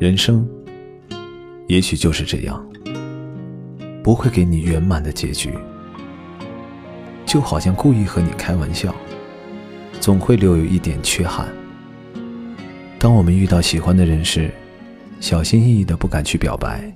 [0.00, 0.46] 人生
[1.68, 2.66] 也许就是这样，
[4.02, 5.54] 不会给你圆满的结局，
[7.24, 8.92] 就好像故意和你开玩笑，
[10.00, 11.48] 总会留有一点缺憾。
[12.98, 14.50] 当我们遇到喜欢的人时，
[15.20, 16.92] 小心翼翼的不敢去表白，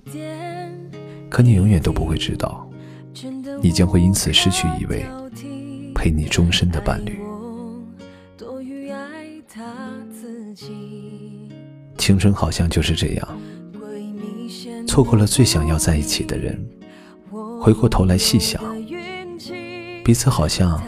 [1.30, 2.68] 可你永远都不会知道，
[3.62, 5.06] 你将会因此失去一位
[5.94, 7.27] 陪你终身的伴侣。
[12.08, 13.38] 青春好像就是这样，
[14.86, 16.58] 错过了最想要在一起的人，
[17.60, 18.62] 回过头来细想，
[20.02, 20.82] 彼此好像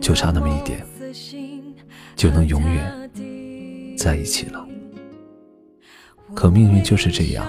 [0.00, 0.86] 就差那么一点，
[2.14, 3.10] 就能永远
[3.98, 4.64] 在一起了。
[6.32, 7.44] 可命运就是这样，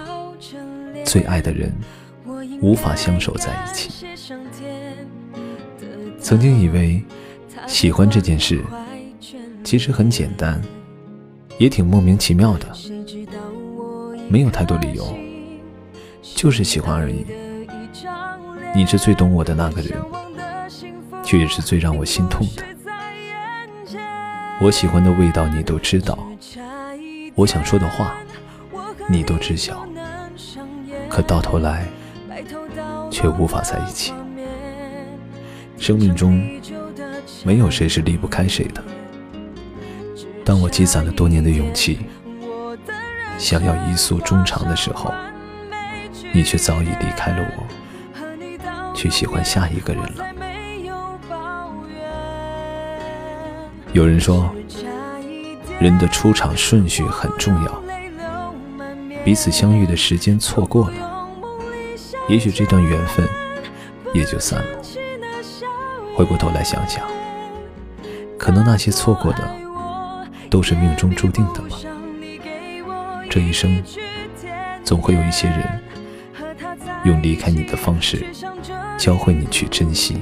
[1.05, 1.71] 最爱的人
[2.63, 4.07] 无法相守在一起。
[6.19, 7.05] 曾经以为
[7.67, 8.59] 喜欢这件事
[9.63, 10.59] 其实很简单。
[11.58, 12.67] 也挺莫名其妙的，
[14.30, 15.17] 没有太多理由，
[16.22, 17.25] 就是喜欢而已。
[18.75, 20.00] 你是最懂我的那个人，
[21.23, 22.63] 却也是最让我心痛的。
[24.61, 26.17] 我喜欢的味道你都知道，
[27.33, 28.17] 我想说的话
[29.08, 29.88] 你都知晓，
[31.09, 31.88] 可到头来
[33.09, 34.13] 却无法在一起。
[35.80, 36.47] 生命中
[37.44, 38.83] 没有谁是离不开谁的。
[40.48, 42.00] 当我积攒了多年的勇气，
[43.38, 45.14] 想要一诉衷肠的时候，
[46.31, 50.25] 你却早已离开了我，去喜欢下一个人了。
[53.92, 54.50] 有人说，
[55.81, 57.84] 人的出场顺序很重要，
[59.25, 61.28] 彼此相遇的时间错过了，
[62.30, 63.28] 也许这段缘分
[64.14, 64.68] 也就散了。
[66.16, 67.03] 回过头来想想，
[68.38, 69.66] 可能那些错过的。
[70.50, 71.78] 都是命中注定的吗。
[73.30, 73.84] 这一生，
[74.84, 75.81] 总会有一些人，
[77.06, 78.25] 用离开你的方式，
[78.97, 80.18] 教会你去珍惜。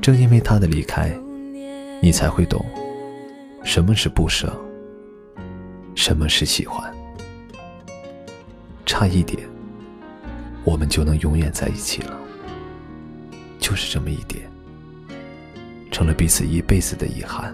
[0.00, 1.10] 正因为他的离开，
[2.00, 2.64] 你才会懂，
[3.64, 4.56] 什么是不舍，
[5.96, 6.94] 什么是喜欢。
[8.86, 9.42] 差一点，
[10.62, 12.16] 我们就能永远在一起了。
[13.58, 14.48] 就是这么一点，
[15.90, 17.52] 成了彼此一辈子的遗憾。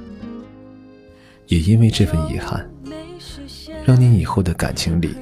[1.53, 2.67] 也因为这份遗憾，
[3.85, 5.15] 让你以后的感情里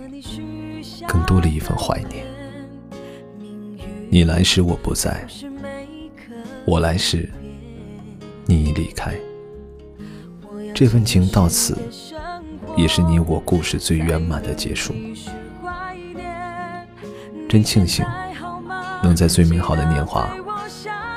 [1.08, 2.24] 更多了一份怀念。
[4.08, 5.26] 你来时我不在，
[6.64, 7.28] 我来时
[8.46, 9.12] 你已离开。
[10.72, 11.76] 这份情到此，
[12.76, 14.94] 也是你我故事最圆满的结束。
[17.48, 18.06] 真庆幸
[19.02, 20.30] 能在最美好的年华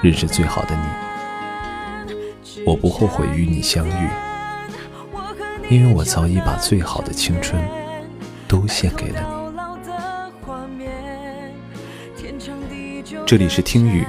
[0.01, 4.09] 认识最好的你，我不后悔与你相遇。
[5.69, 7.62] 因为我早已把最好的青春
[8.47, 9.44] 都献给了你。
[13.25, 14.06] 这里是听雨，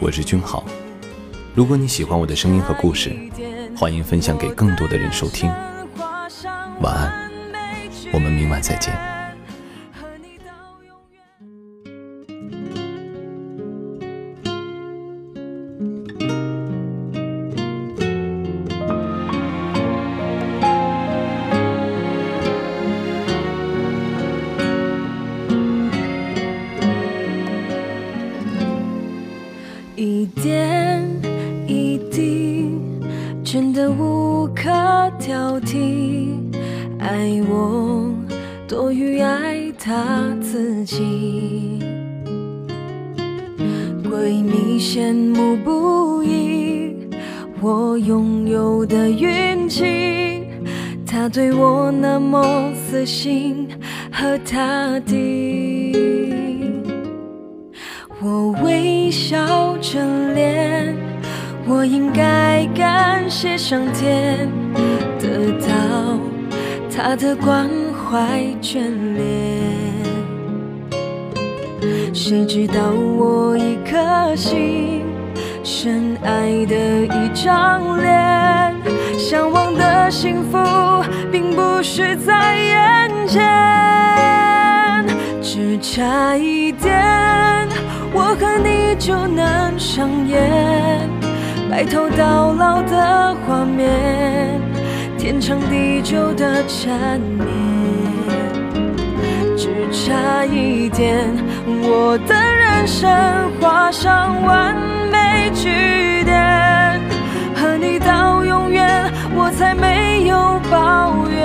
[0.00, 0.64] 我是君豪。
[1.54, 3.14] 如果你喜欢我的声音和故事，
[3.76, 5.50] 欢迎分享给更多的人收听。
[6.80, 7.30] 晚安，
[8.12, 8.94] 我们明晚再见。
[35.22, 36.34] 挑剔。
[36.98, 38.12] 爱我
[38.66, 41.78] 多于爱他自己，
[44.02, 46.96] 闺蜜羡慕不已。
[47.60, 50.42] 我拥有的运气，
[51.06, 53.68] 他对我那么死心
[54.10, 55.92] 和他地。
[58.20, 60.00] 我微笑着
[60.34, 60.96] 脸，
[61.68, 64.48] 我应该感谢上天，
[65.32, 65.66] 得到
[66.94, 68.80] 他的关怀眷
[69.14, 69.24] 恋。
[72.12, 72.74] 谁知道
[73.16, 75.02] 我一颗心，
[75.64, 76.76] 深爱的
[77.06, 78.74] 一张脸，
[79.16, 80.58] 向往的幸福
[81.30, 83.42] 并不是在眼前，
[85.40, 86.92] 只差一点。
[88.14, 91.08] 我和你就能上演
[91.70, 94.60] 白头到老的画面，
[95.22, 97.46] 天长地久的缠绵。
[99.56, 101.16] 只差一点，
[101.64, 103.08] 我的人生
[103.60, 104.74] 画上完
[105.12, 107.00] 美句点，
[107.54, 111.40] 和你到永远，我才没有抱怨。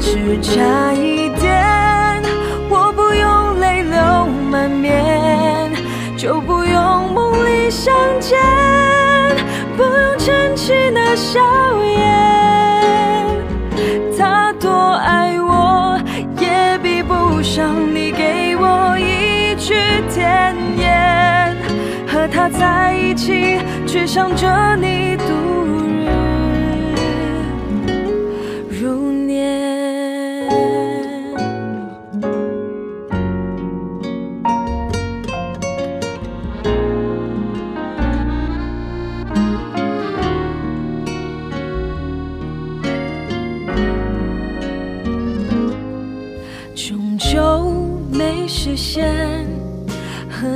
[0.00, 1.23] 只差一
[10.64, 11.38] 起那笑
[11.84, 12.00] 颜。
[14.16, 16.00] 他多爱我，
[16.40, 19.74] 也比不上你给我一句
[20.10, 21.54] 甜言。
[22.06, 25.53] 和他在一起，却想着你独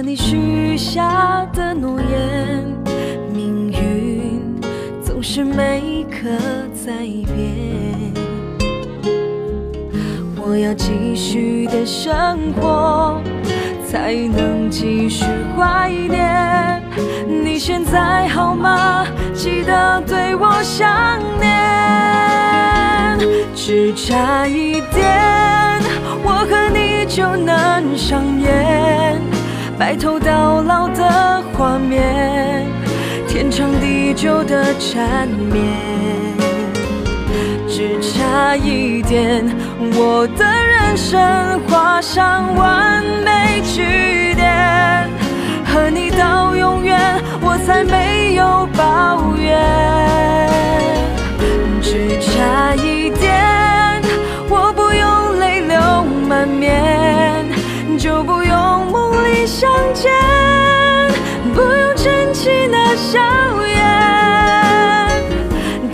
[0.09, 2.65] 你许下的诺言，
[3.31, 4.41] 命运
[5.05, 6.31] 总是每刻
[6.73, 8.15] 在变。
[10.35, 13.21] 我要继续的生活，
[13.87, 16.83] 才能继续怀念。
[17.29, 19.05] 你现在好吗？
[19.35, 23.19] 记得对我想念，
[23.55, 25.79] 只差一点，
[26.25, 29.21] 我和你就能上演
[29.79, 32.67] 白头到老的画面，
[33.29, 35.65] 天长地久的缠绵。
[37.69, 39.45] 只差一点，
[39.95, 45.09] 我的人生画上完美句点，
[45.65, 46.99] 和你到永远，
[47.41, 49.08] 我才没有抱
[62.99, 63.19] 笑
[63.65, 63.79] 颜。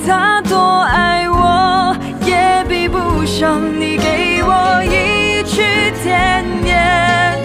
[0.06, 5.62] 他多爱我，也比不上你给我一句
[6.02, 7.38] 甜言。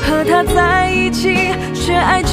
[0.00, 2.31] 和他在一起，却爱着。